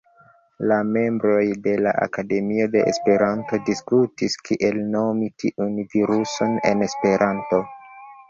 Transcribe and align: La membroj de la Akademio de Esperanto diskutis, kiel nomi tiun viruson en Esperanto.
La 0.69 0.77
membroj 0.93 1.41
de 1.65 1.73
la 1.87 1.91
Akademio 2.05 2.65
de 2.75 2.81
Esperanto 2.93 3.59
diskutis, 3.69 4.39
kiel 4.49 4.79
nomi 4.95 5.29
tiun 5.43 5.77
viruson 5.95 6.57
en 6.71 6.83
Esperanto. 6.89 7.61